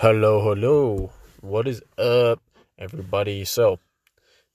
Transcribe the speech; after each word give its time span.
Hello, 0.00 0.42
hello. 0.42 1.10
What 1.40 1.66
is 1.66 1.80
up, 1.96 2.42
everybody? 2.78 3.46
So, 3.46 3.78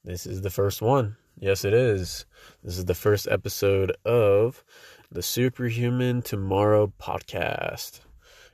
this 0.04 0.28
is 0.28 0.42
the 0.42 0.52
first 0.52 0.84
one. 0.84 1.18
Yes, 1.36 1.66
it 1.66 1.74
is. 1.74 2.28
This 2.64 2.78
is 2.78 2.86
the 2.86 2.94
first 2.94 3.28
episode 3.28 3.92
of 4.06 4.64
the 5.12 5.24
Superhuman 5.24 6.22
Tomorrow 6.22 6.94
podcast. 7.01 8.01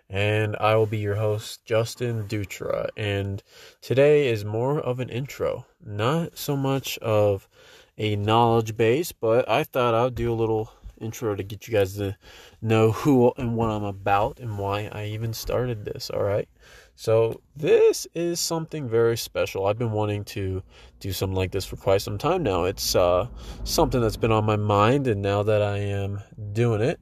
And 0.10 0.56
I 0.62 0.78
will 0.78 0.86
be 0.86 1.00
your 1.00 1.16
host, 1.16 1.66
Justin 1.66 2.24
Dutra. 2.24 2.88
And 2.96 3.44
today 3.82 4.30
is 4.30 4.46
more 4.46 4.80
of 4.80 5.02
an 5.02 5.10
intro, 5.10 5.66
not 5.86 6.38
so 6.38 6.56
much 6.56 6.98
of 7.00 7.50
a 7.98 8.16
knowledge 8.16 8.78
base, 8.78 9.12
but 9.12 9.50
I 9.50 9.66
thought 9.66 9.94
I'd 9.94 10.16
do 10.16 10.32
a 10.32 10.34
little 10.34 10.72
intro 11.02 11.36
to 11.36 11.44
get 11.44 11.68
you 11.68 11.74
guys 11.74 11.96
to 11.96 12.16
know 12.62 12.92
who 12.92 13.32
and 13.38 13.56
what 13.56 13.70
I'm 13.70 13.84
about 13.84 14.40
and 14.40 14.58
why 14.58 14.90
I 14.92 15.06
even 15.06 15.34
started 15.34 15.86
this. 15.86 16.10
All 16.10 16.24
right. 16.24 16.48
So, 16.96 17.42
this 17.56 18.08
is 18.16 18.40
something 18.40 18.90
very 18.90 19.18
special. 19.18 19.68
I've 19.68 19.78
been 19.78 19.92
wanting 19.92 20.24
to 20.26 20.64
do 21.00 21.12
something 21.12 21.36
like 21.36 21.52
this 21.52 21.66
for 21.66 21.76
quite 21.76 22.02
some 22.02 22.18
time 22.18 22.42
now. 22.42 22.64
It's 22.64 22.96
uh, 22.96 23.28
something 23.64 24.02
that's 24.02 24.18
been 24.18 24.32
on 24.32 24.46
my 24.46 24.56
mind, 24.56 25.06
and 25.06 25.22
now 25.22 25.44
that 25.44 25.62
I 25.62 25.78
am 25.78 26.22
doing 26.54 26.82
it, 26.82 27.00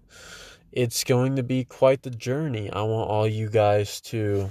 it's 0.74 1.06
going 1.06 1.38
to 1.38 1.44
be 1.44 1.64
quite 1.64 2.04
the 2.04 2.10
journey. 2.10 2.70
I 2.70 2.82
want 2.82 3.10
all 3.10 3.26
you 3.26 3.50
guys 3.50 4.02
to 4.02 4.50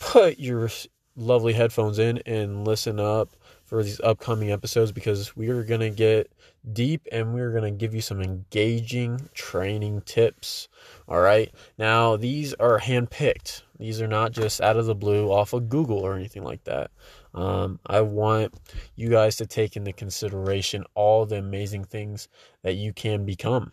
put 0.00 0.38
your 0.38 0.68
lovely 1.16 1.54
headphones 1.54 1.98
in 1.98 2.18
and 2.26 2.66
listen 2.66 3.00
up 3.00 3.30
for 3.72 3.82
these 3.82 4.00
upcoming 4.00 4.52
episodes 4.52 4.92
because 4.92 5.34
we 5.34 5.48
are 5.48 5.62
going 5.62 5.80
to 5.80 5.88
get 5.88 6.30
deep 6.74 7.08
and 7.10 7.32
we're 7.32 7.52
going 7.52 7.64
to 7.64 7.70
give 7.70 7.94
you 7.94 8.02
some 8.02 8.20
engaging 8.20 9.18
training 9.32 10.02
tips. 10.02 10.68
All 11.08 11.22
right. 11.22 11.50
Now, 11.78 12.16
these 12.16 12.52
are 12.52 12.78
handpicked, 12.78 13.62
these 13.78 14.02
are 14.02 14.06
not 14.06 14.32
just 14.32 14.60
out 14.60 14.76
of 14.76 14.84
the 14.84 14.94
blue 14.94 15.32
off 15.32 15.54
of 15.54 15.70
Google 15.70 16.00
or 16.00 16.12
anything 16.14 16.44
like 16.44 16.62
that. 16.64 16.90
Um, 17.32 17.80
I 17.86 18.02
want 18.02 18.52
you 18.94 19.08
guys 19.08 19.36
to 19.36 19.46
take 19.46 19.74
into 19.74 19.94
consideration 19.94 20.84
all 20.94 21.24
the 21.24 21.38
amazing 21.38 21.84
things 21.84 22.28
that 22.64 22.74
you 22.74 22.92
can 22.92 23.24
become. 23.24 23.72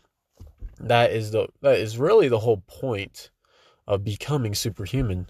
That 0.80 1.12
is 1.12 1.32
the 1.32 1.50
that 1.60 1.78
is 1.78 1.98
really 1.98 2.30
the 2.30 2.40
whole 2.40 2.64
point 2.68 3.32
of 3.86 4.06
becoming 4.06 4.56
superhuman. 4.56 5.30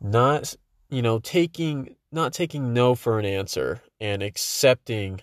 Not 0.00 0.56
you 0.88 1.02
know 1.02 1.20
taking 1.20 1.94
not 2.12 2.32
taking 2.32 2.72
no 2.72 2.94
for 2.94 3.18
an 3.18 3.24
answer 3.24 3.82
and 4.00 4.22
accepting 4.22 5.20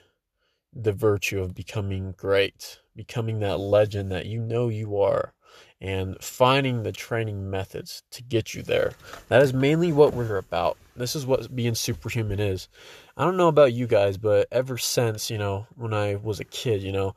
the 0.74 0.94
virtue 0.94 1.42
of 1.42 1.56
becoming 1.56 2.14
great, 2.18 2.80
becoming 2.96 3.40
that 3.40 3.60
legend 3.60 4.12
that 4.12 4.26
you 4.26 4.40
know 4.40 4.70
you 4.70 5.00
are, 5.00 5.34
and 5.82 6.22
finding 6.22 6.84
the 6.84 6.92
training 6.92 7.50
methods 7.50 8.04
to 8.12 8.24
get 8.24 8.54
you 8.54 8.62
there. 8.62 8.94
That 9.30 9.42
is 9.42 9.54
mainly 9.54 9.92
what 9.92 10.14
we're 10.14 10.38
about. 10.38 10.78
This 10.96 11.16
is 11.16 11.26
what 11.26 11.56
being 11.56 11.76
superhuman 11.76 12.40
is. 12.40 12.68
I 13.16 13.24
don't 13.24 13.38
know 13.38 13.48
about 13.48 13.74
you 13.74 13.88
guys, 13.88 14.18
but 14.18 14.48
ever 14.52 14.78
since, 14.78 15.30
you 15.30 15.38
know, 15.38 15.68
when 15.76 15.94
I 15.94 16.16
was 16.16 16.40
a 16.40 16.46
kid, 16.46 16.82
you 16.82 16.92
know, 16.92 17.16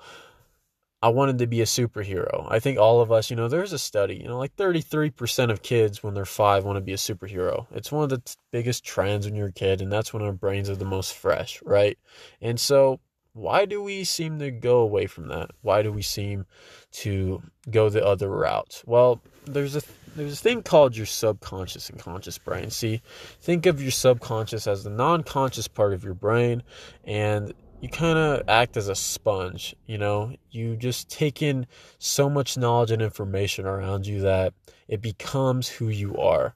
I 1.02 1.08
wanted 1.08 1.38
to 1.38 1.46
be 1.46 1.62
a 1.62 1.66
superhero. 1.66 2.46
I 2.50 2.58
think 2.58 2.78
all 2.78 3.00
of 3.00 3.10
us, 3.10 3.30
you 3.30 3.36
know, 3.36 3.48
there's 3.48 3.72
a 3.72 3.78
study, 3.78 4.16
you 4.16 4.28
know, 4.28 4.38
like 4.38 4.54
33% 4.56 5.50
of 5.50 5.62
kids 5.62 6.02
when 6.02 6.12
they're 6.12 6.26
five 6.26 6.64
want 6.64 6.76
to 6.76 6.82
be 6.82 6.92
a 6.92 6.96
superhero. 6.96 7.66
It's 7.72 7.90
one 7.90 8.04
of 8.04 8.10
the 8.10 8.18
t- 8.18 8.34
biggest 8.50 8.84
trends 8.84 9.24
when 9.24 9.34
you're 9.34 9.48
a 9.48 9.52
kid, 9.52 9.80
and 9.80 9.90
that's 9.90 10.12
when 10.12 10.22
our 10.22 10.32
brains 10.32 10.68
are 10.68 10.76
the 10.76 10.84
most 10.84 11.14
fresh, 11.14 11.62
right? 11.62 11.98
And 12.42 12.60
so, 12.60 13.00
why 13.32 13.64
do 13.64 13.82
we 13.82 14.04
seem 14.04 14.38
to 14.40 14.50
go 14.50 14.80
away 14.80 15.06
from 15.06 15.28
that? 15.28 15.52
Why 15.62 15.82
do 15.82 15.90
we 15.90 16.02
seem 16.02 16.44
to 16.92 17.42
go 17.70 17.88
the 17.88 18.04
other 18.04 18.28
route? 18.28 18.82
Well, 18.84 19.22
there's 19.46 19.76
a 19.76 19.82
there's 20.16 20.32
a 20.34 20.42
thing 20.42 20.62
called 20.62 20.96
your 20.96 21.06
subconscious 21.06 21.88
and 21.88 21.98
conscious 21.98 22.36
brain. 22.36 22.70
See, 22.70 23.00
think 23.40 23.66
of 23.66 23.80
your 23.80 23.92
subconscious 23.92 24.66
as 24.66 24.82
the 24.82 24.90
non-conscious 24.90 25.68
part 25.68 25.92
of 25.94 26.04
your 26.04 26.14
brain, 26.14 26.62
and 27.04 27.54
you 27.80 27.88
kind 27.88 28.18
of 28.18 28.48
act 28.48 28.76
as 28.76 28.88
a 28.88 28.94
sponge, 28.94 29.74
you 29.86 29.98
know? 29.98 30.34
You 30.50 30.76
just 30.76 31.10
take 31.10 31.42
in 31.42 31.66
so 31.98 32.28
much 32.28 32.56
knowledge 32.56 32.90
and 32.90 33.02
information 33.02 33.66
around 33.66 34.06
you 34.06 34.20
that 34.20 34.54
it 34.88 35.00
becomes 35.00 35.68
who 35.68 35.88
you 35.88 36.16
are, 36.16 36.54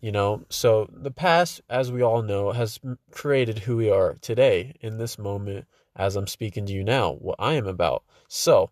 you 0.00 0.12
know? 0.12 0.44
So 0.48 0.88
the 0.92 1.10
past, 1.10 1.60
as 1.68 1.90
we 1.90 2.02
all 2.02 2.22
know, 2.22 2.52
has 2.52 2.78
created 3.10 3.58
who 3.60 3.76
we 3.76 3.90
are 3.90 4.14
today 4.20 4.76
in 4.80 4.98
this 4.98 5.18
moment 5.18 5.66
as 5.96 6.16
I'm 6.16 6.26
speaking 6.26 6.66
to 6.66 6.72
you 6.72 6.84
now, 6.84 7.12
what 7.12 7.36
I 7.38 7.54
am 7.54 7.66
about. 7.66 8.04
So 8.28 8.70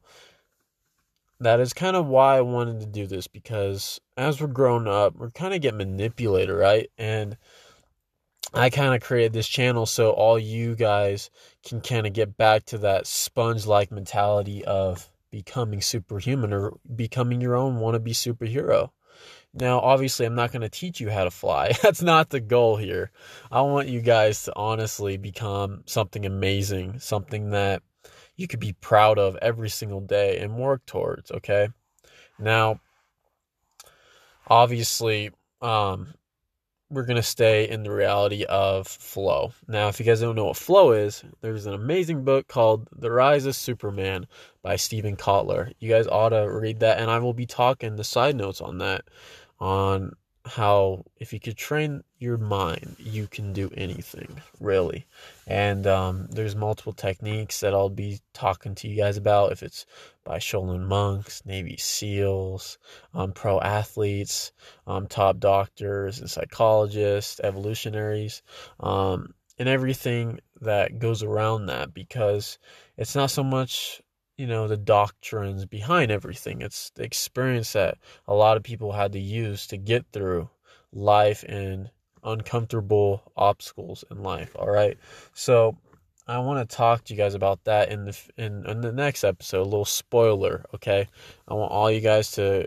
that 1.41 1.61
is 1.61 1.73
kind 1.73 1.97
of 1.97 2.07
why 2.07 2.37
I 2.37 2.43
wanted 2.43 2.81
to 2.81 2.87
do 2.87 3.07
this 3.07 3.27
because 3.27 4.01
as 4.17 4.41
we're 4.41 4.47
growing 4.47 4.87
up, 4.87 5.17
we're 5.17 5.31
kind 5.31 5.55
of 5.55 5.61
get 5.61 5.75
manipulated, 5.75 6.55
right? 6.55 6.91
And 6.99 7.37
I 8.53 8.71
kind 8.71 8.95
of 8.95 9.03
created 9.03 9.33
this 9.33 9.49
channel 9.49 9.87
so 9.87 10.11
all 10.11 10.39
you 10.39 10.75
guys 10.75 11.31
can 11.65 11.81
kind 11.81 12.07
of 12.07 12.13
get 12.13 12.37
back 12.37 12.65
to 12.67 12.79
that 12.79 13.07
sponge 13.07 13.67
like 13.67 13.93
mentality 13.93 14.65
of 14.65 15.09
becoming 15.31 15.81
superhuman 15.81 16.53
or 16.53 16.73
becoming 16.95 17.41
your 17.41 17.57
own 17.57 17.77
wannabe 17.77 18.11
superhero. 18.11 18.91
Now, 19.53 19.81
obviously, 19.81 20.27
I'm 20.27 20.35
not 20.35 20.53
going 20.53 20.63
to 20.63 20.69
teach 20.69 21.01
you 21.01 21.11
how 21.11 21.25
to 21.25 21.31
fly. 21.31 21.73
That's 21.83 22.03
not 22.03 22.31
the 22.31 22.41
goal 22.41 22.77
here. 22.77 23.11
I 23.51 23.63
want 23.63 23.89
you 23.89 24.01
guys 24.01 24.45
to 24.45 24.53
honestly 24.57 25.17
become 25.17 25.83
something 25.87 26.25
amazing, 26.25 27.01
something 27.01 27.51
that 27.51 27.83
you 28.37 28.47
could 28.47 28.61
be 28.61 28.73
proud 28.73 29.19
of 29.19 29.37
every 29.43 29.69
single 29.69 30.01
day 30.01 30.39
and 30.39 30.57
work 30.57 30.87
towards, 30.87 31.31
okay? 31.31 31.69
Now, 32.39 32.81
obviously, 34.47 35.31
um, 35.61 36.15
we're 36.91 37.05
going 37.05 37.17
to 37.17 37.23
stay 37.23 37.69
in 37.69 37.85
the 37.85 37.93
reality 37.93 38.45
of 38.45 38.89
flow. 38.89 39.53
Now, 39.69 39.89
if 39.89 40.01
you 40.01 40.07
guys 40.07 40.21
don't 40.21 40.35
know 40.35 40.47
what 40.47 40.57
flow 40.57 40.91
is, 40.93 41.23
there's 41.41 41.67
an 41.67 41.75
amazing 41.75 42.25
book 42.25 42.49
called 42.49 42.89
The 42.95 43.11
Rise 43.11 43.47
of 43.47 43.55
Superman 43.55 44.27
by 44.63 44.77
Steven 44.77 45.17
Kotler. 45.17 45.73
You 45.79 45.89
guys 45.89 46.09
ought 46.09 46.31
to 46.31 46.51
read 46.51 46.81
that, 46.81 46.99
and 46.99 47.11
I 47.11 47.21
will 47.21 47.33
be 47.33 47.47
talking 47.47 47.95
the 47.95 48.05
side 48.05 48.35
notes 48.35 48.61
on 48.61 48.79
that 48.79 49.05
on 49.61 50.17
how 50.51 51.05
if 51.17 51.33
you 51.33 51.39
could 51.39 51.57
train 51.57 52.03
your 52.19 52.37
mind, 52.37 52.97
you 52.99 53.29
can 53.29 53.53
do 53.53 53.71
anything, 53.77 54.41
really. 54.59 55.07
And 55.47 55.87
um, 55.87 56.27
there's 56.29 56.57
multiple 56.57 56.93
techniques 56.93 57.61
that 57.61 57.73
I'll 57.73 57.89
be 57.89 58.21
talking 58.35 58.75
to 58.77 58.89
you 58.89 58.97
guys 58.97 59.17
about. 59.17 59.53
If 59.53 59.63
it's 59.63 59.87
by 60.25 60.39
Shaolin 60.39 60.87
monks, 60.87 61.47
Navy 61.47 61.77
SEALs, 61.77 62.79
um, 63.15 63.33
pro 63.33 63.61
athletes, 63.61 64.51
um, 64.89 65.07
top 65.07 65.39
doctors 65.39 66.19
and 66.19 66.29
psychologists, 66.29 67.41
evolutionaries, 67.41 68.43
um, 68.81 69.35
and 69.59 69.69
everything 69.69 70.41
that 70.61 70.99
goes 70.99 71.23
around 71.23 71.67
that, 71.67 71.95
because 71.95 72.59
it's 72.97 73.15
not 73.15 73.31
so 73.31 73.45
much 73.45 74.03
you 74.41 74.47
know 74.47 74.67
the 74.67 74.77
doctrines 74.79 75.67
behind 75.67 76.11
everything. 76.11 76.63
It's 76.63 76.91
the 76.95 77.03
experience 77.03 77.75
that 77.75 77.99
a 78.27 78.33
lot 78.33 78.57
of 78.57 78.63
people 78.63 78.91
had 78.91 79.13
to 79.13 79.21
use 79.21 79.67
to 79.67 79.77
get 79.77 80.07
through 80.15 80.49
life 80.95 81.45
and 81.47 81.91
uncomfortable 82.25 83.31
obstacles 83.37 84.03
in 84.11 84.23
life 84.23 84.57
all 84.59 84.71
right? 84.71 84.97
So 85.35 85.77
i 86.27 86.39
want 86.39 86.69
to 86.69 86.77
talk 86.77 87.03
to 87.03 87.13
you 87.13 87.19
guys 87.19 87.35
about 87.35 87.65
that 87.65 87.91
in 87.91 88.05
the 88.05 88.19
in, 88.37 88.65
in 88.67 88.81
the 88.83 88.93
next 88.93 89.25
episode 89.25 89.63
a 89.63 89.65
little 89.65 89.85
spoiler 89.85 90.65
okay? 90.75 91.07
I 91.47 91.55
want 91.55 91.73
all 91.73 91.91
you 91.91 92.01
guys 92.01 92.31
to 92.33 92.67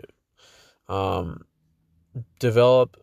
um 0.88 1.44
develop 2.38 2.96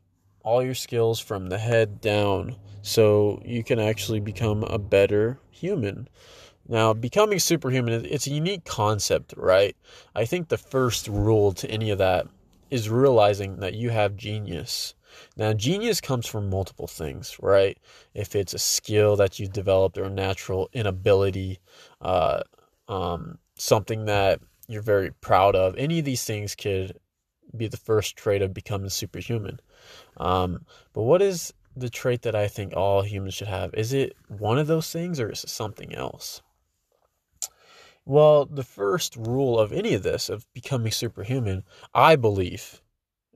all 0.44 0.64
your 0.64 0.76
skills 0.76 1.20
from 1.20 1.48
the 1.50 1.58
head 1.58 2.00
down 2.00 2.56
so 2.82 3.42
you 3.46 3.64
can 3.64 3.80
actually 3.80 4.22
become 4.22 4.64
a 4.64 4.80
better 4.80 5.40
human 5.50 6.08
now, 6.72 6.94
becoming 6.94 7.40
superhuman, 7.40 8.06
it's 8.06 8.28
a 8.28 8.32
unique 8.32 8.64
concept, 8.64 9.34
right? 9.36 9.76
I 10.16 10.24
think 10.24 10.48
the 10.48 10.58
first 10.58 11.10
rule 11.10 11.52
to 11.52 11.70
any 11.70 11.92
of 11.92 11.98
that 11.98 12.28
is 12.70 12.90
realizing 12.90 13.58
that 13.58 13.74
you 13.74 13.90
have 13.90 14.16
genius. 14.16 14.96
Now, 15.36 15.52
genius 15.52 16.00
comes 16.00 16.28
from 16.28 16.50
multiple 16.50 16.88
things, 16.88 17.36
right? 17.42 17.78
If 18.14 18.38
it's 18.38 18.54
a 18.54 18.58
skill 18.58 19.18
that 19.18 19.38
you've 19.38 19.52
developed 19.52 19.98
or 19.98 20.06
a 20.06 20.10
natural 20.10 20.70
inability, 20.72 21.60
uh, 22.00 22.44
um, 22.88 23.38
something 23.58 24.06
that 24.06 24.40
you're 24.70 24.82
very 24.82 25.12
proud 25.12 25.58
of, 25.58 25.76
any 25.76 26.00
of 26.00 26.06
these 26.06 26.24
things 26.24 26.56
could 26.56 26.98
be 27.58 27.68
the 27.68 27.76
first 27.76 28.16
trait 28.16 28.42
of 28.42 28.54
becoming 28.54 28.90
superhuman. 28.90 29.60
Um, 30.16 30.66
but 30.94 31.02
what 31.02 31.22
is 31.22 31.54
the 31.76 31.90
trait 31.90 32.22
that 32.22 32.34
I 32.34 32.48
think 32.48 32.74
all 32.78 33.02
humans 33.02 33.34
should 33.34 33.50
have? 33.50 33.74
Is 33.74 33.92
it 33.92 34.16
one 34.30 34.58
of 34.58 34.68
those 34.68 34.90
things 34.90 35.20
or 35.20 35.30
is 35.30 35.44
it 35.44 35.50
something 35.50 35.94
else? 35.94 36.42
Well, 38.06 38.46
the 38.46 38.64
first 38.64 39.16
rule 39.16 39.60
of 39.60 39.72
any 39.72 39.94
of 39.94 40.04
this, 40.04 40.30
of 40.30 40.46
becoming 40.54 40.92
superhuman, 40.92 41.64
I 41.94 42.16
believe, 42.16 42.82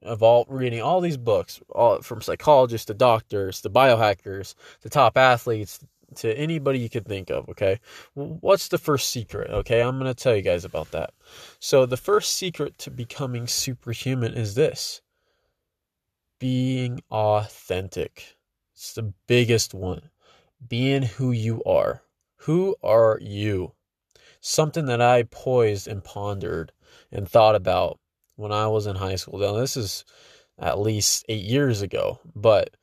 of 0.01 0.23
all 0.23 0.45
reading 0.49 0.81
all 0.81 1.01
these 1.01 1.17
books, 1.17 1.61
all 1.69 2.01
from 2.01 2.21
psychologists 2.21 2.85
to 2.85 2.93
doctors 2.93 3.61
to 3.61 3.69
biohackers 3.69 4.55
to 4.81 4.89
top 4.89 5.17
athletes 5.17 5.79
to 6.15 6.37
anybody 6.37 6.79
you 6.79 6.89
could 6.89 7.05
think 7.05 7.29
of, 7.29 7.49
okay? 7.49 7.79
What's 8.13 8.67
the 8.67 8.77
first 8.77 9.09
secret? 9.09 9.51
Okay, 9.51 9.81
I'm 9.81 9.99
going 9.99 10.13
to 10.13 10.23
tell 10.23 10.35
you 10.35 10.41
guys 10.41 10.65
about 10.65 10.91
that. 10.91 11.13
So, 11.59 11.85
the 11.85 11.97
first 11.97 12.37
secret 12.37 12.77
to 12.79 12.91
becoming 12.91 13.47
superhuman 13.47 14.33
is 14.33 14.55
this 14.55 15.01
being 16.39 17.01
authentic. 17.11 18.37
It's 18.73 18.93
the 18.93 19.13
biggest 19.27 19.73
one. 19.73 20.09
Being 20.67 21.03
who 21.03 21.31
you 21.31 21.63
are. 21.63 22.03
Who 22.39 22.75
are 22.83 23.19
you? 23.21 23.74
Something 24.47 24.85
that 24.85 25.01
I 25.01 25.23
poised 25.23 25.87
and 25.87 26.03
pondered 26.03 26.71
and 27.11 27.27
thought 27.27 27.55
about 27.55 27.99
when 28.35 28.51
I 28.51 28.67
was 28.67 28.85
in 28.85 28.95
high 28.95 29.15
school. 29.15 29.39
Now, 29.39 29.53
this 29.53 29.75
is 29.75 30.05
at 30.59 30.77
least 30.77 31.25
eight 31.29 31.45
years 31.45 31.81
ago, 31.81 32.19
but 32.35 32.77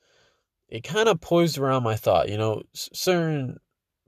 it 0.67 0.83
kind 0.83 1.07
of 1.07 1.21
poised 1.21 1.57
around 1.57 1.83
my 1.83 1.95
thought. 1.95 2.27
You 2.27 2.37
know, 2.37 2.63
certain 2.73 3.61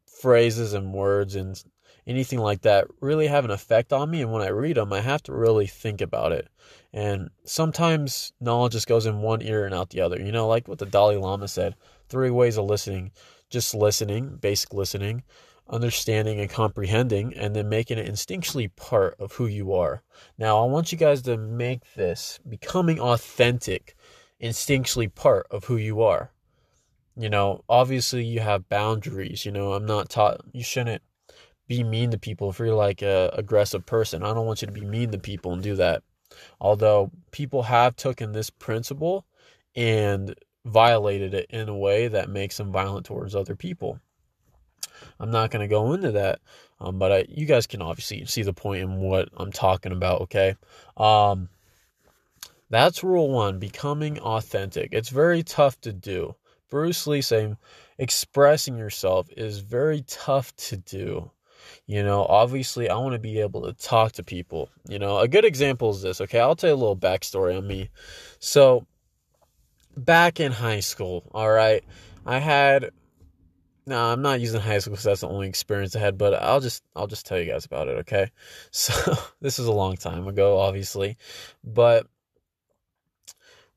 phrases 0.06 0.74
and 0.74 0.94
words 0.94 1.34
and 1.34 1.64
anything 2.06 2.40
like 2.40 2.64
that 2.64 2.88
really 3.00 3.28
have 3.28 3.46
an 3.46 3.52
effect 3.52 3.94
on 3.94 4.12
me. 4.12 4.22
And 4.22 4.34
when 4.34 4.42
I 4.42 4.50
read 4.50 4.76
them, 4.76 4.92
I 4.92 5.00
have 5.00 5.24
to 5.24 5.34
really 5.34 5.66
think 5.66 6.02
about 6.02 6.34
it. 6.34 6.50
And 6.92 7.30
sometimes 7.46 8.34
knowledge 8.42 8.74
just 8.74 8.88
goes 8.88 9.06
in 9.06 9.22
one 9.22 9.42
ear 9.42 9.64
and 9.64 9.74
out 9.74 9.92
the 9.92 10.02
other. 10.02 10.22
You 10.22 10.34
know, 10.34 10.50
like 10.50 10.68
what 10.68 10.80
the 10.80 10.86
Dalai 10.86 11.16
Lama 11.16 11.48
said 11.48 11.76
three 12.10 12.32
ways 12.32 12.58
of 12.58 12.66
listening 12.66 13.14
just 13.50 13.74
listening, 13.74 14.38
basic 14.38 14.74
listening, 14.74 15.24
understanding 15.68 16.40
and 16.40 16.50
comprehending, 16.50 17.34
and 17.34 17.56
then 17.56 17.70
making 17.70 17.98
it 17.98 18.08
instinctually 18.08 18.74
part 18.76 19.16
of 19.20 19.34
who 19.34 19.48
you 19.48 19.74
are. 19.74 20.04
Now, 20.38 20.64
I 20.64 20.68
want 20.68 20.92
you 20.92 20.98
guys 20.98 21.22
to 21.24 21.38
make 21.38 21.94
this 21.96 22.40
becoming 22.48 23.00
authentic 23.00 23.96
instinctually 24.42 25.14
part 25.14 25.48
of 25.50 25.66
who 25.66 25.78
you 25.78 26.02
are. 26.02 26.32
You 27.18 27.30
know, 27.30 27.64
obviously 27.70 28.24
you 28.24 28.42
have 28.42 28.70
boundaries. 28.70 29.46
You 29.46 29.52
know, 29.52 29.74
I'm 29.74 29.86
not 29.86 30.10
taught 30.10 30.42
you 30.52 30.64
shouldn't 30.64 31.02
be 31.68 31.84
mean 31.84 32.12
to 32.12 32.18
people 32.18 32.50
if 32.50 32.60
you're 32.60 32.76
like 32.76 33.02
a 33.02 33.32
aggressive 33.34 33.86
person. 33.86 34.24
I 34.24 34.34
don't 34.34 34.46
want 34.46 34.62
you 34.62 34.68
to 34.68 34.74
be 34.74 34.86
mean 34.86 35.12
to 35.12 35.18
people 35.18 35.54
and 35.54 35.64
do 35.64 35.76
that. 35.76 36.04
Although 36.60 37.12
people 37.32 37.64
have 37.64 37.96
taken 37.96 38.34
this 38.34 38.50
principle 38.50 39.26
and 39.76 40.36
violated 40.66 41.34
it 41.34 41.48
in 41.50 41.70
a 41.70 41.78
way 41.78 42.08
that 42.08 42.30
makes 42.30 42.58
them 42.58 42.72
violent 42.72 43.06
towards 43.06 43.36
other 43.36 43.56
people. 43.56 44.00
I'm 45.20 45.32
not 45.32 45.52
going 45.52 45.62
to 45.62 45.74
go 45.74 45.94
into 45.94 46.12
that, 46.14 46.40
um, 46.80 47.00
but 47.00 47.12
I, 47.12 47.26
you 47.30 47.46
guys 47.46 47.68
can 47.68 47.82
obviously 47.82 48.26
see 48.26 48.44
the 48.44 48.54
point 48.54 48.84
in 48.84 48.98
what 48.98 49.30
I'm 49.38 49.52
talking 49.52 49.92
about. 49.92 50.22
Okay, 50.22 50.56
um, 50.98 51.50
that's 52.70 53.04
rule 53.04 53.30
one: 53.30 53.60
becoming 53.60 54.20
authentic. 54.20 54.90
It's 54.92 55.10
very 55.10 55.44
tough 55.44 55.80
to 55.82 55.94
do. 55.94 56.36
Bruce 56.70 57.08
Lee 57.08 57.22
saying 57.22 57.58
expressing 57.98 58.78
yourself 58.78 59.28
is 59.38 59.60
very 59.60 60.04
tough 60.08 60.56
to 60.58 60.78
do. 60.78 61.32
You 61.88 62.04
know, 62.04 62.26
obviously, 62.26 62.90
I 62.90 62.98
want 62.98 63.14
to 63.14 63.20
be 63.20 63.40
able 63.40 63.62
to 63.64 63.74
talk 63.74 64.14
to 64.14 64.24
people. 64.24 64.70
You 64.88 65.00
know, 65.00 65.20
a 65.20 65.28
good 65.28 65.46
example 65.46 65.92
is 65.92 66.02
this. 66.02 66.22
Okay, 66.22 66.40
I'll 66.40 66.56
tell 66.56 66.72
you 66.72 66.76
a 66.76 66.78
little 66.78 66.98
backstory 66.98 67.58
on 67.58 67.68
me. 67.68 67.90
So, 68.40 68.86
back 69.96 70.40
in 70.40 70.52
high 70.52 70.80
school, 70.80 71.30
all 71.34 71.50
right, 71.50 71.84
I 72.26 72.40
had. 72.40 72.92
No, 73.88 74.04
I'm 74.12 74.22
not 74.22 74.42
using 74.42 74.62
high 74.62 74.80
school 74.80 74.92
because 74.94 75.04
that's 75.04 75.22
the 75.22 75.30
only 75.30 75.48
experience 75.48 75.96
I 75.96 76.00
had, 76.00 76.18
but 76.18 76.34
I'll 76.34 76.60
just 76.60 76.84
I'll 76.96 77.08
just 77.08 77.26
tell 77.26 77.40
you 77.40 77.52
guys 77.52 77.66
about 77.66 77.88
it, 77.88 77.98
okay? 78.00 78.32
So 78.72 78.94
this 79.42 79.60
is 79.60 79.68
a 79.68 79.72
long 79.72 79.96
time 79.96 80.28
ago, 80.28 80.60
obviously, 80.60 81.18
but 81.64 82.08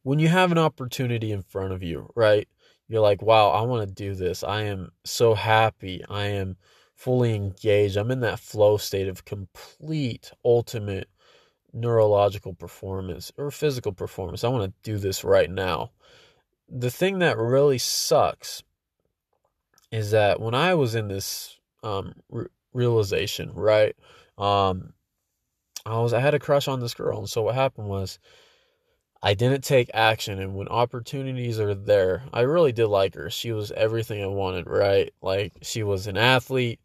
when 0.03 0.19
you 0.19 0.29
have 0.29 0.53
an 0.53 0.59
opportunity 0.59 1.33
in 1.33 1.43
front 1.43 1.73
of 1.73 1.83
you, 1.83 2.11
right? 2.15 2.49
You're 2.89 3.03
like, 3.03 3.21
wow, 3.21 3.51
I 3.51 3.61
want 3.63 3.87
to 3.87 3.95
do 3.95 4.15
this. 4.15 4.43
I 4.43 4.63
am 4.63 4.93
so 5.05 5.35
happy. 5.35 6.03
I 6.09 6.25
am 6.27 6.57
fully 6.95 7.35
engaged. 7.35 7.99
I'm 7.99 8.11
in 8.11 8.21
that 8.21 8.41
flow 8.41 8.79
state 8.79 9.09
of 9.09 9.27
complete, 9.27 10.33
ultimate 10.43 11.11
neurological 11.75 12.55
performance 12.55 13.31
or 13.37 13.51
physical 13.51 13.93
performance. 13.93 14.43
I 14.43 14.49
want 14.49 14.73
to 14.73 14.91
do 14.91 14.97
this 14.97 15.23
right 15.23 15.51
now. 15.51 15.91
The 16.69 16.91
thing 16.91 17.19
that 17.19 17.37
really 17.37 17.79
sucks 17.79 18.63
is 19.91 20.11
that 20.13 20.41
when 20.41 20.55
I 20.55 20.75
was 20.75 20.95
in 20.95 21.09
this 21.09 21.59
um, 21.83 22.15
re- 22.29 22.47
realization, 22.73 23.53
right? 23.55 23.97
Um, 24.37 24.93
I 25.87 25.99
was 26.01 26.13
I 26.13 26.21
had 26.21 26.35
a 26.35 26.39
crush 26.39 26.69
on 26.69 26.81
this 26.81 26.95
girl, 26.95 27.19
and 27.19 27.29
so 27.29 27.43
what 27.43 27.55
happened 27.55 27.89
was 27.89 28.19
I 29.23 29.35
didn't 29.35 29.65
take 29.65 29.91
action, 29.95 30.39
and 30.39 30.55
when 30.55 30.69
opportunities 30.69 31.59
are 31.59 31.75
there, 31.75 32.25
I 32.33 32.43
really 32.43 32.73
did 32.73 32.87
like 32.87 33.15
her. 33.15 33.31
She 33.31 33.53
was 33.53 33.73
everything 33.73 34.23
I 34.23 34.27
wanted, 34.27 34.69
right? 34.69 35.13
Like 35.23 35.55
she 35.63 35.83
was 35.83 36.07
an 36.07 36.17
athlete. 36.17 36.81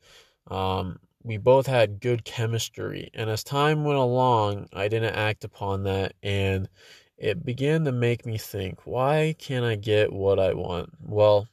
Um, 0.49 0.99
we 1.23 1.37
both 1.37 1.67
had 1.67 1.99
good 1.99 2.25
chemistry, 2.25 3.09
and 3.13 3.29
as 3.29 3.43
time 3.43 3.83
went 3.83 3.99
along, 3.99 4.67
I 4.73 4.87
didn't 4.87 5.15
act 5.15 5.43
upon 5.43 5.83
that, 5.83 6.13
and 6.23 6.69
it 7.17 7.45
began 7.45 7.85
to 7.85 7.91
make 7.91 8.25
me 8.25 8.37
think, 8.37 8.85
why 8.85 9.35
can't 9.37 9.65
I 9.65 9.75
get 9.75 10.11
what 10.11 10.39
I 10.39 10.53
want? 10.53 10.89
Well, 11.01 11.47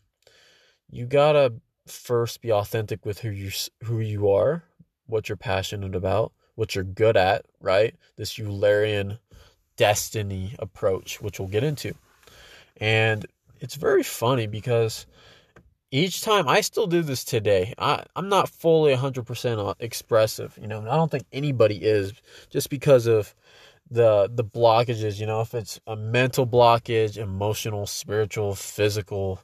you 0.90 1.06
gotta 1.06 1.54
first 1.86 2.40
be 2.40 2.52
authentic 2.52 3.04
with 3.04 3.20
who 3.20 3.30
you 3.30 3.50
who 3.84 4.00
you 4.00 4.30
are, 4.30 4.64
what 5.06 5.28
you're 5.28 5.36
passionate 5.36 5.94
about, 5.94 6.32
what 6.54 6.74
you're 6.74 6.84
good 6.84 7.16
at, 7.16 7.44
right? 7.60 7.94
This 8.16 8.38
Eulerian 8.38 9.18
destiny 9.76 10.54
approach, 10.58 11.20
which 11.20 11.38
we'll 11.38 11.48
get 11.48 11.64
into. 11.64 11.94
And 12.76 13.26
it's 13.60 13.74
very 13.74 14.02
funny 14.02 14.46
because 14.46 15.06
each 15.90 16.22
time 16.22 16.48
I 16.48 16.60
still 16.60 16.86
do 16.86 17.02
this 17.02 17.24
today. 17.24 17.74
I, 17.78 18.04
I'm 18.14 18.28
not 18.28 18.48
fully 18.48 18.94
100% 18.94 19.74
expressive. 19.80 20.58
You 20.60 20.68
know, 20.68 20.80
I 20.82 20.96
don't 20.96 21.10
think 21.10 21.24
anybody 21.32 21.76
is 21.76 22.12
just 22.48 22.70
because 22.70 23.06
of 23.06 23.34
the 23.90 24.30
the 24.32 24.44
blockages, 24.44 25.18
you 25.18 25.26
know, 25.26 25.40
if 25.40 25.52
it's 25.52 25.80
a 25.86 25.96
mental 25.96 26.46
blockage, 26.46 27.16
emotional, 27.16 27.86
spiritual, 27.86 28.54
physical, 28.54 29.40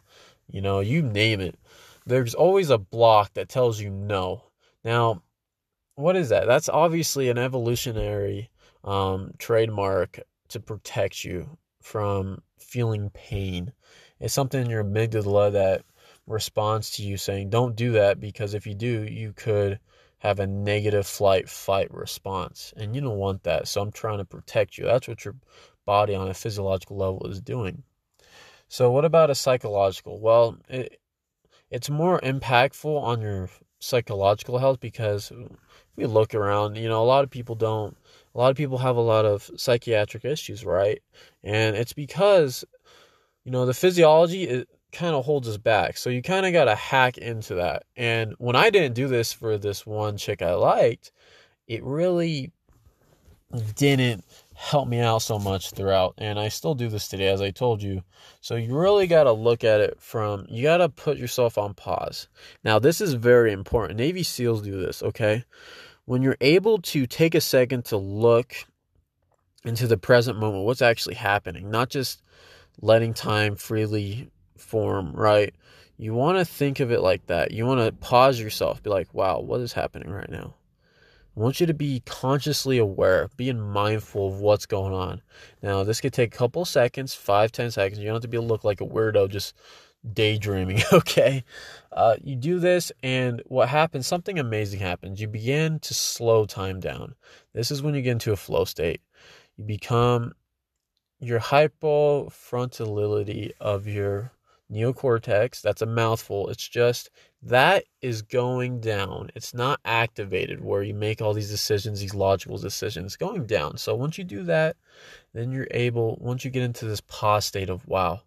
you 0.48 0.60
know, 0.60 0.80
you 0.80 1.02
name 1.02 1.40
it. 1.40 1.58
There's 2.06 2.34
always 2.34 2.70
a 2.70 2.78
block 2.78 3.34
that 3.34 3.48
tells 3.48 3.80
you 3.80 3.90
no. 3.90 4.44
Now, 4.84 5.22
what 5.96 6.16
is 6.16 6.28
that? 6.28 6.46
That's 6.46 6.68
obviously 6.68 7.28
an 7.30 7.38
evolutionary 7.38 8.50
um, 8.84 9.32
trademark 9.38 10.20
to 10.48 10.60
protect 10.60 11.24
you 11.24 11.58
from 11.82 12.42
feeling 12.58 13.10
pain. 13.10 13.72
It's 14.20 14.34
something 14.34 14.62
in 14.62 14.70
your 14.70 14.84
amygdala 14.84 15.52
that 15.52 15.82
responds 16.26 16.92
to 16.92 17.02
you 17.02 17.16
saying, 17.16 17.50
don't 17.50 17.76
do 17.76 17.92
that 17.92 18.20
because 18.20 18.54
if 18.54 18.66
you 18.66 18.74
do, 18.74 19.04
you 19.04 19.32
could 19.32 19.78
have 20.18 20.40
a 20.40 20.46
negative 20.46 21.06
flight 21.06 21.48
fight 21.48 21.92
response. 21.92 22.72
And 22.76 22.94
you 22.94 23.00
don't 23.00 23.18
want 23.18 23.42
that. 23.44 23.68
So 23.68 23.80
I'm 23.80 23.92
trying 23.92 24.18
to 24.18 24.24
protect 24.24 24.78
you. 24.78 24.84
That's 24.84 25.08
what 25.08 25.24
your 25.24 25.36
body 25.84 26.14
on 26.14 26.28
a 26.28 26.34
physiological 26.34 26.96
level 26.96 27.26
is 27.26 27.40
doing. 27.40 27.82
So, 28.68 28.90
what 28.90 29.04
about 29.04 29.30
a 29.30 29.34
psychological? 29.34 30.20
Well, 30.20 30.58
it, 30.68 31.00
it's 31.70 31.90
more 31.90 32.20
impactful 32.20 33.02
on 33.02 33.20
your 33.20 33.48
psychological 33.78 34.58
health 34.58 34.80
because 34.80 35.32
we 35.96 36.06
look 36.06 36.34
around, 36.34 36.76
you 36.76 36.88
know, 36.88 37.02
a 37.02 37.04
lot 37.04 37.24
of 37.24 37.30
people 37.30 37.54
don't 37.54 37.96
a 38.34 38.38
lot 38.38 38.50
of 38.50 38.56
people 38.56 38.78
have 38.78 38.96
a 38.96 39.00
lot 39.00 39.24
of 39.24 39.50
psychiatric 39.56 40.24
issues, 40.24 40.64
right? 40.64 41.02
And 41.42 41.74
it's 41.76 41.92
because, 41.92 42.64
you 43.44 43.50
know, 43.50 43.66
the 43.66 43.74
physiology 43.74 44.44
it 44.44 44.68
kind 44.92 45.14
of 45.14 45.24
holds 45.24 45.48
us 45.48 45.56
back. 45.56 45.96
So 45.96 46.10
you 46.10 46.22
kind 46.22 46.46
of 46.46 46.52
got 46.52 46.64
to 46.66 46.74
hack 46.74 47.18
into 47.18 47.54
that. 47.56 47.84
And 47.96 48.34
when 48.38 48.56
I 48.56 48.70
didn't 48.70 48.94
do 48.94 49.08
this 49.08 49.32
for 49.32 49.58
this 49.58 49.86
one 49.86 50.16
chick 50.16 50.42
I 50.42 50.54
liked, 50.54 51.12
it 51.66 51.82
really 51.82 52.52
didn't 53.74 54.24
help 54.56 54.88
me 54.88 55.00
out 55.00 55.22
so 55.22 55.38
much 55.38 55.70
throughout. 55.70 56.14
And 56.18 56.38
I 56.38 56.48
still 56.48 56.74
do 56.74 56.88
this 56.88 57.08
today, 57.08 57.28
as 57.28 57.40
I 57.40 57.50
told 57.50 57.82
you. 57.82 58.02
So 58.40 58.56
you 58.56 58.76
really 58.76 59.06
got 59.06 59.24
to 59.24 59.32
look 59.32 59.64
at 59.64 59.80
it 59.80 60.00
from, 60.00 60.46
you 60.48 60.62
got 60.62 60.78
to 60.78 60.88
put 60.88 61.18
yourself 61.18 61.58
on 61.58 61.74
pause. 61.74 62.28
Now, 62.64 62.78
this 62.78 63.00
is 63.00 63.14
very 63.14 63.52
important. 63.52 63.98
Navy 63.98 64.22
SEALs 64.22 64.62
do 64.62 64.80
this, 64.80 65.02
okay? 65.02 65.44
when 66.06 66.22
you're 66.22 66.38
able 66.40 66.78
to 66.78 67.06
take 67.06 67.34
a 67.34 67.40
second 67.40 67.84
to 67.84 67.96
look 67.96 68.54
into 69.64 69.86
the 69.86 69.96
present 69.96 70.38
moment, 70.38 70.64
what's 70.64 70.82
actually 70.82 71.16
happening, 71.16 71.70
not 71.70 71.90
just 71.90 72.22
letting 72.80 73.12
time 73.12 73.56
freely 73.56 74.30
form, 74.56 75.12
right? 75.12 75.52
You 75.98 76.14
want 76.14 76.38
to 76.38 76.44
think 76.44 76.80
of 76.80 76.92
it 76.92 77.00
like 77.00 77.26
that. 77.26 77.50
You 77.50 77.66
want 77.66 77.80
to 77.80 77.92
pause 77.92 78.40
yourself, 78.40 78.82
be 78.82 78.90
like, 78.90 79.12
wow, 79.12 79.40
what 79.40 79.60
is 79.60 79.72
happening 79.72 80.10
right 80.10 80.30
now? 80.30 80.54
I 81.36 81.40
want 81.40 81.60
you 81.60 81.66
to 81.66 81.74
be 81.74 82.00
consciously 82.06 82.78
aware, 82.78 83.28
being 83.36 83.60
mindful 83.60 84.28
of 84.28 84.40
what's 84.40 84.64
going 84.64 84.94
on. 84.94 85.20
Now, 85.62 85.84
this 85.84 86.00
could 86.00 86.14
take 86.14 86.34
a 86.34 86.36
couple 86.36 86.64
seconds, 86.64 87.14
five, 87.14 87.52
ten 87.52 87.70
seconds. 87.70 87.98
You 87.98 88.06
don't 88.06 88.14
have 88.14 88.22
to 88.22 88.28
be 88.28 88.38
look 88.38 88.64
like 88.64 88.80
a 88.80 88.86
weirdo 88.86 89.28
just 89.28 89.54
daydreaming, 90.10 90.80
okay? 90.92 91.44
Uh, 91.92 92.16
you 92.22 92.36
do 92.36 92.58
this, 92.58 92.90
and 93.02 93.42
what 93.46 93.68
happens, 93.68 94.06
something 94.06 94.38
amazing 94.38 94.80
happens. 94.80 95.20
You 95.20 95.28
begin 95.28 95.78
to 95.80 95.92
slow 95.92 96.46
time 96.46 96.80
down. 96.80 97.14
This 97.52 97.70
is 97.70 97.82
when 97.82 97.94
you 97.94 98.00
get 98.00 98.12
into 98.12 98.32
a 98.32 98.36
flow 98.36 98.64
state. 98.64 99.02
You 99.58 99.64
become 99.64 100.32
your 101.20 101.40
hypofrontality 101.40 103.52
of 103.60 103.86
your 103.86 104.32
neocortex. 104.70 105.60
That's 105.60 105.82
a 105.82 105.86
mouthful. 105.86 106.48
It's 106.48 106.66
just 106.68 107.10
that 107.42 107.84
is 108.02 108.22
going 108.22 108.80
down. 108.80 109.30
It's 109.34 109.54
not 109.54 109.80
activated 109.84 110.62
where 110.62 110.82
you 110.82 110.94
make 110.94 111.20
all 111.20 111.32
these 111.32 111.50
decisions, 111.50 112.00
these 112.00 112.14
logical 112.14 112.58
decisions, 112.58 113.16
going 113.16 113.46
down. 113.46 113.78
So 113.78 113.94
once 113.94 114.18
you 114.18 114.24
do 114.24 114.42
that, 114.44 114.76
then 115.32 115.52
you're 115.52 115.68
able, 115.70 116.16
once 116.20 116.44
you 116.44 116.50
get 116.50 116.64
into 116.64 116.86
this 116.86 117.00
pause 117.02 117.44
state 117.44 117.70
of 117.70 117.86
wow, 117.86 118.22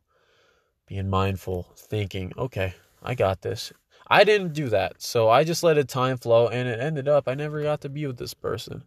being 0.88 1.10
mindful, 1.10 1.74
thinking, 1.76 2.32
okay, 2.38 2.74
I 3.04 3.16
got 3.16 3.42
this. 3.42 3.74
I 4.08 4.24
didn't 4.24 4.54
do 4.54 4.70
that. 4.70 5.02
So 5.02 5.30
I 5.30 5.44
just 5.44 5.64
let 5.64 5.78
it 5.78 5.88
time 5.88 6.18
flow 6.18 6.48
and 6.48 6.68
it 6.68 6.80
ended 6.80 7.08
up 7.08 7.28
I 7.28 7.36
never 7.36 7.62
got 7.62 7.82
to 7.82 7.90
be 7.90 8.08
with 8.08 8.18
this 8.18 8.34
person. 8.34 8.84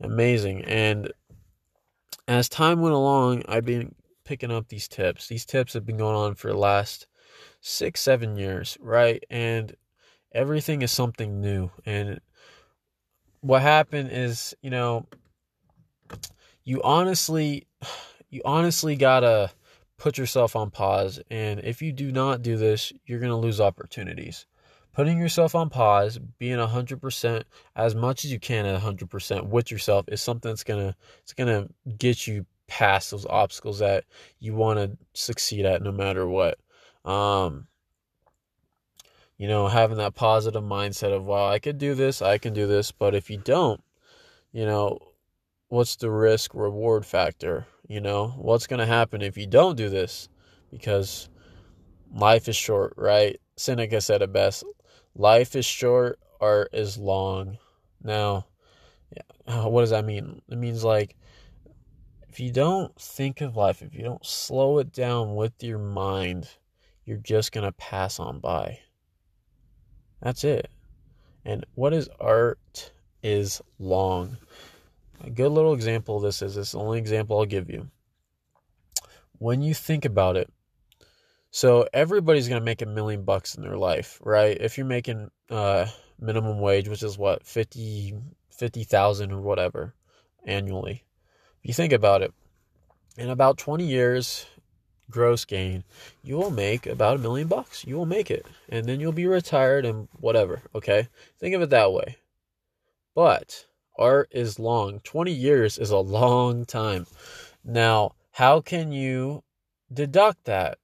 Amazing. 0.00 0.64
And 0.64 1.12
as 2.26 2.48
time 2.48 2.80
went 2.80 2.94
along, 2.94 3.42
I've 3.48 3.64
been 3.64 3.94
picking 4.28 4.50
up 4.50 4.68
these 4.68 4.88
tips. 4.88 5.26
These 5.26 5.46
tips 5.46 5.72
have 5.72 5.86
been 5.86 5.96
going 5.96 6.14
on 6.14 6.34
for 6.34 6.48
the 6.48 6.58
last 6.58 7.06
six, 7.62 8.02
seven 8.02 8.36
years, 8.36 8.76
right? 8.78 9.24
And 9.30 9.74
everything 10.32 10.82
is 10.82 10.92
something 10.92 11.40
new. 11.40 11.70
And 11.86 12.20
what 13.40 13.62
happened 13.62 14.10
is, 14.12 14.54
you 14.60 14.68
know, 14.68 15.06
you 16.62 16.82
honestly, 16.82 17.66
you 18.28 18.42
honestly 18.44 18.96
gotta 18.96 19.50
put 19.96 20.18
yourself 20.18 20.54
on 20.54 20.70
pause. 20.70 21.18
And 21.30 21.60
if 21.60 21.80
you 21.80 21.90
do 21.90 22.12
not 22.12 22.42
do 22.42 22.58
this, 22.58 22.92
you're 23.06 23.20
gonna 23.20 23.38
lose 23.38 23.62
opportunities. 23.62 24.44
Putting 24.92 25.16
yourself 25.16 25.54
on 25.54 25.70
pause, 25.70 26.18
being 26.38 26.58
100% 26.58 27.44
as 27.76 27.94
much 27.94 28.26
as 28.26 28.32
you 28.32 28.38
can 28.38 28.66
at 28.66 28.78
100% 28.82 29.46
with 29.46 29.70
yourself 29.70 30.04
is 30.08 30.20
something 30.20 30.50
that's 30.50 30.64
gonna 30.64 30.94
it's 31.22 31.32
gonna 31.32 31.68
get 31.96 32.26
you 32.26 32.44
past 32.68 33.10
those 33.10 33.26
obstacles 33.26 33.80
that 33.80 34.04
you 34.38 34.54
want 34.54 34.78
to 34.78 34.96
succeed 35.14 35.64
at 35.66 35.82
no 35.82 35.90
matter 35.90 36.26
what. 36.26 36.58
Um, 37.04 37.66
you 39.36 39.48
know, 39.48 39.68
having 39.68 39.98
that 39.98 40.14
positive 40.14 40.62
mindset 40.62 41.12
of, 41.12 41.24
wow, 41.24 41.48
I 41.48 41.58
could 41.58 41.78
do 41.78 41.94
this, 41.94 42.22
I 42.22 42.38
can 42.38 42.52
do 42.54 42.66
this. 42.66 42.92
But 42.92 43.14
if 43.14 43.30
you 43.30 43.38
don't, 43.38 43.82
you 44.52 44.66
know, 44.66 44.98
what's 45.68 45.96
the 45.96 46.10
risk 46.10 46.54
reward 46.54 47.06
factor? 47.06 47.66
You 47.88 48.00
know, 48.00 48.28
what's 48.36 48.66
going 48.66 48.80
to 48.80 48.86
happen 48.86 49.22
if 49.22 49.36
you 49.36 49.46
don't 49.46 49.76
do 49.76 49.88
this? 49.88 50.28
Because 50.70 51.28
life 52.12 52.48
is 52.48 52.56
short, 52.56 52.94
right? 52.96 53.40
Seneca 53.56 54.00
said 54.00 54.22
it 54.22 54.32
best 54.32 54.64
life 55.18 55.56
is 55.56 55.66
short, 55.66 56.18
art 56.40 56.70
is 56.72 56.96
long. 56.96 57.58
Now, 58.02 58.46
what 59.46 59.82
does 59.82 59.90
that 59.90 60.04
mean? 60.04 60.40
It 60.48 60.56
means 60.56 60.84
like 60.84 61.16
if 62.28 62.40
you 62.40 62.52
don't 62.52 62.94
think 63.00 63.40
of 63.40 63.56
life, 63.56 63.82
if 63.82 63.94
you 63.94 64.02
don't 64.02 64.24
slow 64.24 64.78
it 64.78 64.92
down 64.92 65.34
with 65.34 65.62
your 65.62 65.78
mind, 65.78 66.48
you're 67.04 67.16
just 67.16 67.52
going 67.52 67.64
to 67.64 67.72
pass 67.72 68.20
on 68.20 68.38
by. 68.38 68.80
That's 70.20 70.44
it. 70.44 70.70
And 71.44 71.64
what 71.74 71.94
is 71.94 72.08
art 72.20 72.92
is 73.22 73.62
long. 73.78 74.36
A 75.24 75.30
good 75.30 75.50
little 75.50 75.72
example 75.72 76.16
of 76.16 76.22
this 76.22 76.42
is 76.42 76.54
this 76.54 76.68
is 76.68 76.72
the 76.72 76.78
only 76.78 76.98
example 76.98 77.38
I'll 77.38 77.46
give 77.46 77.70
you. 77.70 77.88
When 79.38 79.62
you 79.62 79.74
think 79.74 80.04
about 80.04 80.36
it, 80.36 80.52
so 81.50 81.88
everybody's 81.94 82.48
gonna 82.48 82.60
make 82.60 82.82
a 82.82 82.86
million 82.86 83.24
bucks 83.24 83.54
in 83.54 83.62
their 83.62 83.78
life, 83.78 84.20
right? 84.22 84.56
If 84.60 84.76
you're 84.76 84.86
making 84.86 85.30
uh, 85.48 85.86
minimum 86.20 86.60
wage, 86.60 86.88
which 86.88 87.02
is 87.02 87.16
what 87.16 87.46
50 87.46 88.14
50,000 88.50 89.32
or 89.32 89.40
whatever 89.40 89.94
annually. 90.44 91.04
If 91.62 91.68
you 91.68 91.74
think 91.74 91.92
about 91.92 92.22
it, 92.22 92.32
in 93.16 93.30
about 93.30 93.58
20 93.58 93.84
years, 93.84 94.46
gross 95.10 95.44
gain, 95.44 95.84
you 96.22 96.36
will 96.36 96.50
make 96.50 96.86
about 96.86 97.16
a 97.16 97.20
million 97.20 97.48
bucks. 97.48 97.84
You 97.84 97.96
will 97.96 98.06
make 98.06 98.30
it. 98.30 98.46
And 98.68 98.86
then 98.86 99.00
you'll 99.00 99.12
be 99.12 99.26
retired 99.26 99.84
and 99.84 100.08
whatever. 100.20 100.62
Okay. 100.74 101.08
Think 101.38 101.54
of 101.54 101.62
it 101.62 101.70
that 101.70 101.92
way. 101.92 102.16
But 103.14 103.66
art 103.98 104.28
is 104.30 104.58
long. 104.58 105.00
20 105.00 105.32
years 105.32 105.78
is 105.78 105.90
a 105.90 105.98
long 105.98 106.64
time. 106.64 107.06
Now, 107.64 108.12
how 108.30 108.60
can 108.60 108.92
you 108.92 109.42
deduct 109.92 110.44
that? 110.44 110.78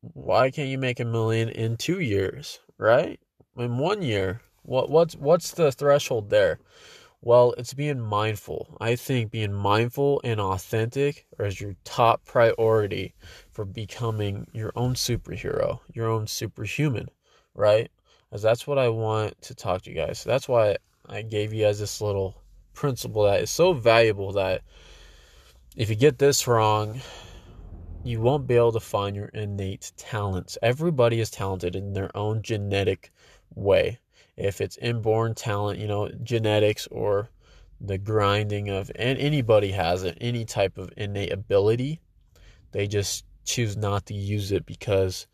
Why 0.00 0.50
can't 0.50 0.68
you 0.68 0.78
make 0.78 1.00
a 1.00 1.04
million 1.04 1.48
in 1.48 1.76
two 1.76 1.98
years, 1.98 2.60
right? 2.78 3.18
In 3.56 3.78
one 3.78 4.02
year? 4.02 4.40
What 4.62 4.90
what's 4.90 5.16
what's 5.16 5.50
the 5.52 5.72
threshold 5.72 6.30
there? 6.30 6.58
Well, 7.26 7.56
it's 7.58 7.74
being 7.74 7.98
mindful. 7.98 8.76
I 8.80 8.94
think 8.94 9.32
being 9.32 9.52
mindful 9.52 10.20
and 10.22 10.40
authentic 10.40 11.26
is 11.40 11.60
your 11.60 11.74
top 11.82 12.24
priority 12.24 13.14
for 13.50 13.64
becoming 13.64 14.46
your 14.52 14.70
own 14.76 14.94
superhero, 14.94 15.80
your 15.92 16.08
own 16.08 16.28
superhuman, 16.28 17.08
right? 17.52 17.90
As 18.30 18.42
that's 18.42 18.64
what 18.68 18.78
I 18.78 18.90
want 18.90 19.42
to 19.42 19.56
talk 19.56 19.82
to 19.82 19.90
you 19.90 19.96
guys. 19.96 20.20
So 20.20 20.30
That's 20.30 20.46
why 20.46 20.76
I 21.08 21.22
gave 21.22 21.52
you 21.52 21.64
guys 21.64 21.80
this 21.80 22.00
little 22.00 22.40
principle 22.74 23.24
that 23.24 23.42
is 23.42 23.50
so 23.50 23.72
valuable 23.72 24.30
that 24.34 24.62
if 25.74 25.90
you 25.90 25.96
get 25.96 26.18
this 26.20 26.46
wrong, 26.46 27.00
you 28.04 28.20
won't 28.20 28.46
be 28.46 28.54
able 28.54 28.70
to 28.70 28.78
find 28.78 29.16
your 29.16 29.30
innate 29.34 29.90
talents. 29.96 30.58
Everybody 30.62 31.18
is 31.18 31.32
talented 31.32 31.74
in 31.74 31.92
their 31.92 32.16
own 32.16 32.42
genetic 32.42 33.10
way 33.52 33.98
if 34.36 34.60
it's 34.60 34.76
inborn 34.78 35.34
talent, 35.34 35.78
you 35.78 35.86
know, 35.86 36.08
genetics 36.22 36.86
or 36.90 37.30
the 37.80 37.98
grinding 37.98 38.68
of, 38.68 38.90
and 38.96 39.18
anybody 39.18 39.72
has 39.72 40.02
it, 40.02 40.16
any 40.20 40.44
type 40.44 40.78
of 40.78 40.90
innate 40.96 41.32
ability, 41.32 42.00
they 42.72 42.86
just 42.86 43.24
choose 43.44 43.76
not 43.76 44.06
to 44.06 44.14
use 44.14 44.52
it 44.52 44.66
because 44.66 45.26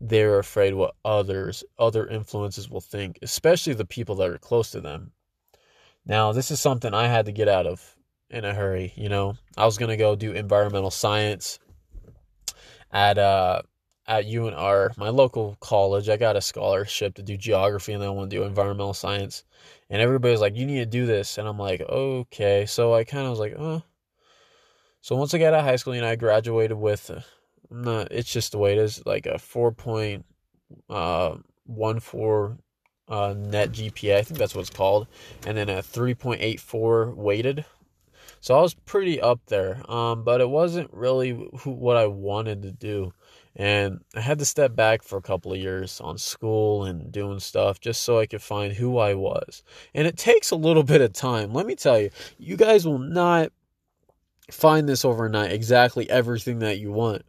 they're 0.00 0.38
afraid 0.38 0.74
what 0.74 0.94
others, 1.04 1.64
other 1.78 2.06
influences 2.06 2.68
will 2.68 2.80
think, 2.80 3.18
especially 3.22 3.74
the 3.74 3.84
people 3.84 4.16
that 4.16 4.28
are 4.28 4.38
close 4.38 4.70
to 4.70 4.80
them. 4.80 5.12
Now, 6.04 6.32
this 6.32 6.50
is 6.50 6.60
something 6.60 6.92
I 6.92 7.06
had 7.06 7.26
to 7.26 7.32
get 7.32 7.48
out 7.48 7.66
of 7.66 7.96
in 8.28 8.44
a 8.44 8.52
hurry. 8.52 8.92
You 8.96 9.08
know, 9.08 9.36
I 9.56 9.64
was 9.64 9.78
going 9.78 9.90
to 9.90 9.96
go 9.96 10.16
do 10.16 10.32
environmental 10.32 10.90
science 10.90 11.60
at 12.90 13.18
uh, 13.18 13.62
at 14.06 14.26
UNR, 14.26 14.96
my 14.96 15.08
local 15.08 15.56
college, 15.60 16.08
I 16.08 16.16
got 16.16 16.36
a 16.36 16.40
scholarship 16.40 17.14
to 17.14 17.22
do 17.22 17.36
geography 17.36 17.92
and 17.92 18.02
then 18.02 18.08
I 18.08 18.12
want 18.12 18.30
to 18.30 18.36
do 18.36 18.42
environmental 18.42 18.94
science. 18.94 19.44
And 19.90 20.02
everybody's 20.02 20.40
like, 20.40 20.56
you 20.56 20.66
need 20.66 20.80
to 20.80 20.86
do 20.86 21.06
this. 21.06 21.38
And 21.38 21.46
I'm 21.46 21.58
like, 21.58 21.80
okay. 21.82 22.66
So 22.66 22.94
I 22.94 23.04
kind 23.04 23.24
of 23.24 23.30
was 23.30 23.38
like, 23.38 23.54
oh. 23.56 23.82
So 25.00 25.16
once 25.16 25.34
I 25.34 25.38
got 25.38 25.54
out 25.54 25.60
of 25.60 25.66
high 25.66 25.76
school, 25.76 25.94
know, 25.94 26.08
I 26.08 26.16
graduated 26.16 26.76
with, 26.76 27.10
uh, 27.10 27.20
not, 27.70 28.10
it's 28.10 28.32
just 28.32 28.52
the 28.52 28.58
way 28.58 28.72
it 28.72 28.78
is, 28.78 29.04
like 29.04 29.26
a 29.26 29.34
4.14 29.34 30.22
uh, 30.88 31.36
uh, 33.08 33.34
net 33.34 33.72
GPA. 33.72 34.16
I 34.16 34.22
think 34.22 34.38
that's 34.38 34.54
what 34.54 34.62
it's 34.62 34.70
called. 34.70 35.06
And 35.46 35.56
then 35.56 35.68
a 35.68 35.82
3.84 35.82 37.14
weighted. 37.14 37.64
So 38.42 38.58
I 38.58 38.60
was 38.60 38.74
pretty 38.74 39.20
up 39.20 39.38
there. 39.46 39.80
Um, 39.88 40.24
but 40.24 40.40
it 40.40 40.50
wasn't 40.50 40.92
really 40.92 41.48
who, 41.60 41.70
what 41.70 41.96
I 41.96 42.08
wanted 42.08 42.62
to 42.62 42.72
do. 42.72 43.12
And 43.54 44.00
I 44.16 44.20
had 44.20 44.40
to 44.40 44.44
step 44.44 44.74
back 44.74 45.04
for 45.04 45.16
a 45.16 45.22
couple 45.22 45.52
of 45.52 45.60
years 45.60 46.00
on 46.00 46.18
school 46.18 46.84
and 46.84 47.12
doing 47.12 47.38
stuff 47.38 47.78
just 47.78 48.02
so 48.02 48.18
I 48.18 48.26
could 48.26 48.42
find 48.42 48.72
who 48.72 48.98
I 48.98 49.14
was. 49.14 49.62
And 49.94 50.08
it 50.08 50.16
takes 50.16 50.50
a 50.50 50.56
little 50.56 50.82
bit 50.82 51.00
of 51.00 51.12
time. 51.12 51.52
Let 51.52 51.66
me 51.66 51.76
tell 51.76 52.00
you, 52.00 52.10
you 52.36 52.56
guys 52.56 52.84
will 52.84 52.98
not 52.98 53.52
find 54.50 54.88
this 54.88 55.04
overnight 55.04 55.52
exactly 55.52 56.10
everything 56.10 56.58
that 56.58 56.80
you 56.80 56.90
want. 56.90 57.22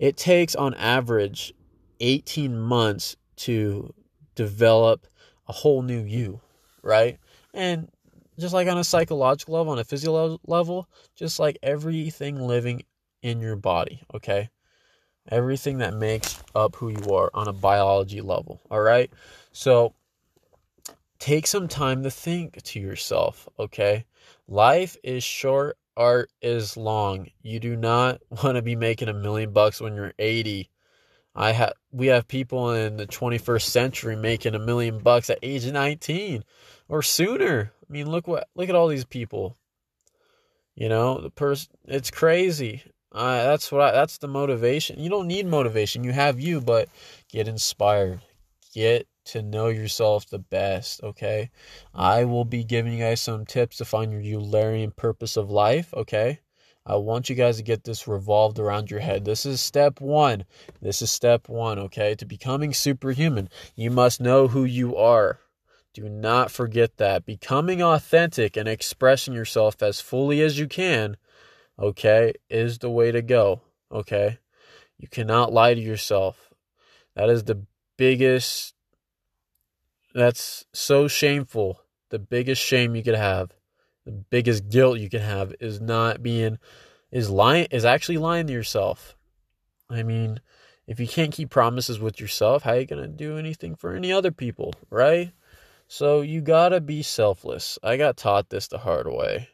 It 0.00 0.16
takes 0.16 0.56
on 0.56 0.74
average 0.74 1.54
18 2.00 2.58
months 2.58 3.14
to 3.36 3.94
develop 4.34 5.06
a 5.46 5.52
whole 5.52 5.82
new 5.82 6.02
you, 6.02 6.40
right? 6.82 7.20
And 7.54 7.91
just 8.38 8.54
like 8.54 8.68
on 8.68 8.78
a 8.78 8.84
psychological 8.84 9.54
level, 9.54 9.72
on 9.72 9.78
a 9.78 9.84
physiological 9.84 10.40
level, 10.46 10.88
just 11.14 11.38
like 11.38 11.58
everything 11.62 12.36
living 12.40 12.82
in 13.22 13.40
your 13.40 13.56
body, 13.56 14.02
okay? 14.14 14.50
everything 15.30 15.78
that 15.78 15.94
makes 15.94 16.42
up 16.54 16.76
who 16.76 16.88
you 16.88 17.14
are 17.14 17.30
on 17.34 17.48
a 17.48 17.52
biology 17.52 18.20
level. 18.20 18.60
All 18.70 18.80
right. 18.80 19.10
So 19.52 19.94
take 21.18 21.46
some 21.46 21.68
time 21.68 22.02
to 22.02 22.10
think 22.10 22.62
to 22.62 22.80
yourself. 22.80 23.48
Okay. 23.58 24.04
Life 24.48 24.96
is 25.02 25.22
short, 25.22 25.78
art 25.96 26.30
is 26.40 26.76
long. 26.76 27.28
You 27.42 27.60
do 27.60 27.76
not 27.76 28.20
want 28.30 28.56
to 28.56 28.62
be 28.62 28.76
making 28.76 29.08
a 29.08 29.14
million 29.14 29.52
bucks 29.52 29.80
when 29.80 29.94
you're 29.94 30.14
80. 30.18 30.68
I 31.34 31.52
have 31.52 31.72
we 31.90 32.08
have 32.08 32.28
people 32.28 32.72
in 32.72 32.98
the 32.98 33.06
21st 33.06 33.62
century 33.62 34.16
making 34.16 34.54
a 34.54 34.58
million 34.58 34.98
bucks 34.98 35.30
at 35.30 35.38
age 35.42 35.66
19 35.66 36.44
or 36.88 37.02
sooner. 37.02 37.72
I 37.92 37.94
mean, 37.94 38.10
look 38.10 38.26
what 38.26 38.48
look 38.54 38.70
at 38.70 38.74
all 38.74 38.88
these 38.88 39.04
people. 39.04 39.58
You 40.74 40.88
know, 40.88 41.20
the 41.20 41.28
person 41.28 41.68
it's 41.84 42.10
crazy. 42.10 42.82
Uh, 43.12 43.44
that's 43.44 43.70
what 43.70 43.82
I, 43.82 43.92
that's 43.92 44.16
the 44.16 44.28
motivation. 44.28 44.98
You 44.98 45.10
don't 45.10 45.26
need 45.26 45.46
motivation. 45.46 46.02
You 46.02 46.12
have 46.12 46.40
you, 46.40 46.62
but 46.62 46.88
get 47.30 47.48
inspired. 47.48 48.22
Get 48.72 49.06
to 49.26 49.42
know 49.42 49.68
yourself 49.68 50.26
the 50.26 50.38
best, 50.38 51.02
okay? 51.02 51.50
I 51.94 52.24
will 52.24 52.46
be 52.46 52.64
giving 52.64 52.94
you 52.94 53.00
guys 53.00 53.20
some 53.20 53.44
tips 53.44 53.76
to 53.76 53.84
find 53.84 54.10
your 54.10 54.40
Eulerian 54.40 54.96
purpose 54.96 55.36
of 55.36 55.50
life, 55.50 55.92
okay? 55.92 56.40
I 56.86 56.96
want 56.96 57.28
you 57.28 57.36
guys 57.36 57.58
to 57.58 57.62
get 57.62 57.84
this 57.84 58.08
revolved 58.08 58.58
around 58.58 58.90
your 58.90 59.00
head. 59.00 59.26
This 59.26 59.44
is 59.44 59.60
step 59.60 60.00
one. 60.00 60.46
This 60.80 61.02
is 61.02 61.10
step 61.10 61.50
one, 61.50 61.78
okay? 61.78 62.14
To 62.14 62.24
becoming 62.24 62.72
superhuman, 62.72 63.50
you 63.76 63.90
must 63.90 64.18
know 64.18 64.48
who 64.48 64.64
you 64.64 64.96
are. 64.96 65.38
Do 65.94 66.08
not 66.08 66.50
forget 66.50 66.96
that. 66.96 67.26
Becoming 67.26 67.82
authentic 67.82 68.56
and 68.56 68.68
expressing 68.68 69.34
yourself 69.34 69.82
as 69.82 70.00
fully 70.00 70.40
as 70.40 70.58
you 70.58 70.66
can, 70.66 71.16
okay, 71.78 72.32
is 72.48 72.78
the 72.78 72.90
way 72.90 73.12
to 73.12 73.22
go, 73.22 73.60
okay? 73.90 74.38
You 74.98 75.08
cannot 75.08 75.52
lie 75.52 75.74
to 75.74 75.80
yourself. 75.80 76.50
That 77.14 77.28
is 77.28 77.44
the 77.44 77.66
biggest, 77.98 78.74
that's 80.14 80.64
so 80.72 81.08
shameful. 81.08 81.80
The 82.08 82.18
biggest 82.18 82.62
shame 82.62 82.94
you 82.96 83.02
could 83.02 83.14
have 83.14 83.52
the 84.04 84.12
biggest 84.12 84.68
guilt 84.68 84.98
you 84.98 85.08
could 85.08 85.20
have 85.20 85.54
is 85.60 85.80
not 85.80 86.22
being 86.22 86.58
is 87.10 87.30
lying 87.30 87.66
is 87.70 87.84
actually 87.84 88.18
lying 88.18 88.46
to 88.46 88.52
yourself. 88.52 89.16
I 89.90 90.02
mean, 90.02 90.40
if 90.86 90.98
you 90.98 91.06
can't 91.06 91.32
keep 91.32 91.50
promises 91.50 92.00
with 92.00 92.20
yourself, 92.20 92.62
how 92.62 92.72
are 92.72 92.80
you 92.80 92.86
going 92.86 93.02
to 93.02 93.08
do 93.08 93.36
anything 93.36 93.74
for 93.74 93.94
any 93.94 94.12
other 94.12 94.32
people, 94.32 94.74
right? 94.90 95.32
So 95.94 96.22
you 96.22 96.40
got 96.40 96.70
to 96.70 96.80
be 96.80 97.02
selfless. 97.02 97.78
I 97.82 97.98
got 97.98 98.16
taught 98.16 98.48
this 98.48 98.66
the 98.66 98.78
hard 98.78 99.06
way. 99.06 99.50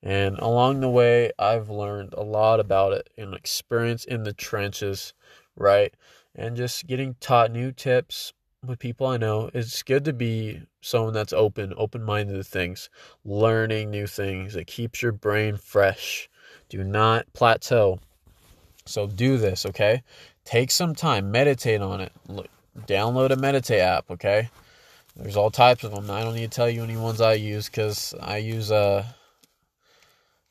And 0.00 0.38
along 0.38 0.78
the 0.78 0.88
way, 0.88 1.32
I've 1.40 1.68
learned 1.68 2.14
a 2.14 2.22
lot 2.22 2.60
about 2.60 2.92
it 2.92 3.10
and 3.18 3.34
experience 3.34 4.04
in 4.04 4.22
the 4.22 4.32
trenches, 4.32 5.12
right? 5.56 5.92
And 6.36 6.56
just 6.56 6.86
getting 6.86 7.16
taught 7.18 7.50
new 7.50 7.72
tips, 7.72 8.32
with 8.64 8.78
people 8.78 9.08
I 9.08 9.16
know, 9.16 9.50
it's 9.52 9.82
good 9.82 10.04
to 10.04 10.12
be 10.12 10.62
someone 10.82 11.14
that's 11.14 11.32
open, 11.32 11.74
open 11.76 12.04
minded 12.04 12.34
to 12.34 12.44
things, 12.44 12.88
learning 13.24 13.90
new 13.90 14.06
things. 14.06 14.54
It 14.54 14.68
keeps 14.68 15.02
your 15.02 15.10
brain 15.10 15.56
fresh. 15.56 16.30
Do 16.68 16.84
not 16.84 17.26
plateau. 17.32 17.98
So 18.86 19.08
do 19.08 19.36
this, 19.36 19.66
okay? 19.66 20.04
Take 20.44 20.70
some 20.70 20.94
time, 20.94 21.32
meditate 21.32 21.82
on 21.82 22.00
it. 22.00 22.12
Look, 22.28 22.46
download 22.86 23.32
a 23.32 23.36
meditate 23.36 23.80
app, 23.80 24.12
okay? 24.12 24.48
There's 25.16 25.36
all 25.36 25.50
types 25.50 25.84
of 25.84 25.92
them. 25.92 26.10
I 26.10 26.22
don't 26.22 26.34
need 26.34 26.50
to 26.50 26.56
tell 26.56 26.70
you 26.70 26.82
any 26.82 26.96
ones 26.96 27.20
I 27.20 27.34
use 27.34 27.66
because 27.66 28.14
I 28.20 28.38
use 28.38 28.70
uh 28.70 29.04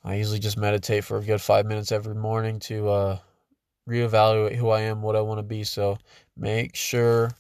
I 0.04 0.16
usually 0.16 0.39
just 0.39 0.58
meditate 0.58 1.04
for 1.04 1.18
a 1.18 1.24
good 1.24 1.42
five 1.42 1.66
minutes 1.66 1.92
every 1.92 2.16
morning 2.16 2.60
to 2.62 2.89
uh 2.89 3.20
reevaluate 3.88 4.56
who 4.56 4.70
I 4.70 4.82
am, 4.82 5.01
what 5.01 5.16
I 5.16 5.22
want 5.22 5.39
to 5.39 5.44
be. 5.44 5.63
So 5.63 5.98
make 6.38 6.75
sure 6.75 7.32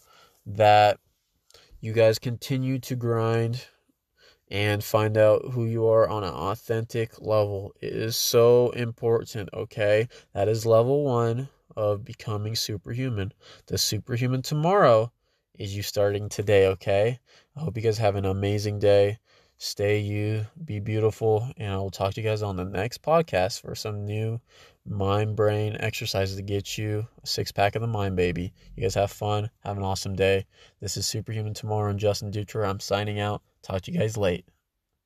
that 0.45 0.99
you 1.79 1.93
guys 1.93 2.19
continue 2.19 2.79
to 2.79 2.95
grind 2.95 3.65
and 4.49 4.83
find 4.83 5.15
out 5.17 5.51
who 5.51 5.65
you 5.65 5.87
are 5.87 6.09
on 6.09 6.23
an 6.23 6.33
authentic 6.33 7.21
level. 7.21 7.73
It 7.81 7.93
is 7.93 8.15
so 8.15 8.71
important, 8.71 9.49
okay? 9.53 10.07
That 10.33 10.47
is 10.47 10.65
level 10.65 11.03
one 11.03 11.49
of 11.75 12.03
becoming 12.03 12.55
superhuman. 12.55 13.31
The 13.67 13.77
superhuman 13.77 14.41
tomorrow 14.41 15.11
is 15.59 15.75
you 15.75 15.83
starting 15.83 16.29
today, 16.29 16.67
okay? 16.67 17.19
I 17.55 17.59
hope 17.59 17.75
you 17.75 17.83
guys 17.83 17.97
have 17.97 18.15
an 18.15 18.25
amazing 18.25 18.79
day. 18.79 19.19
Stay 19.57 19.99
you, 19.99 20.45
be 20.63 20.79
beautiful, 20.79 21.51
and 21.57 21.73
I 21.73 21.77
will 21.77 21.91
talk 21.91 22.13
to 22.13 22.21
you 22.21 22.27
guys 22.27 22.41
on 22.41 22.55
the 22.55 22.63
next 22.63 23.01
podcast 23.01 23.59
for 23.59 23.75
some 23.75 24.05
new 24.05 24.39
mind 24.87 25.35
brain 25.35 25.75
exercises 25.81 26.37
to 26.37 26.41
get 26.41 26.77
you 26.77 27.05
a 27.21 27.27
six 27.27 27.51
pack 27.51 27.75
of 27.75 27.81
the 27.81 27.87
mind, 27.87 28.15
baby. 28.15 28.53
You 28.77 28.83
guys 28.83 28.95
have 28.95 29.11
fun. 29.11 29.49
Have 29.65 29.75
an 29.75 29.83
awesome 29.83 30.15
day. 30.15 30.45
This 30.79 30.95
is 30.95 31.05
Superhuman 31.05 31.53
Tomorrow 31.53 31.89
and 31.89 31.99
Justin 31.99 32.31
Dutra. 32.31 32.69
I'm 32.69 32.79
signing 32.79 33.19
out. 33.19 33.41
Talk 33.61 33.81
to 33.81 33.91
you 33.91 33.99
guys 33.99 34.15
late. 34.15 34.45